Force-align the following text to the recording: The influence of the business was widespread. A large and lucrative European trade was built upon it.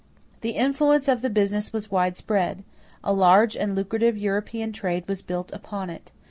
The 0.41 0.53
influence 0.53 1.07
of 1.07 1.21
the 1.21 1.29
business 1.29 1.71
was 1.71 1.91
widespread. 1.91 2.63
A 3.03 3.13
large 3.13 3.55
and 3.55 3.75
lucrative 3.75 4.17
European 4.17 4.71
trade 4.71 5.07
was 5.07 5.21
built 5.21 5.53
upon 5.53 5.91
it. 5.91 6.11